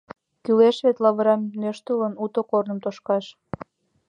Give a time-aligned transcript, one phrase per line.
[0.43, 3.25] Кӱлеш вет, лавырам нӧштылын, уто корным тошкаш!